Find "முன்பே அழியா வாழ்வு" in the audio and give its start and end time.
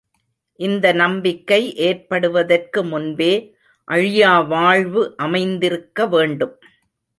2.83-5.03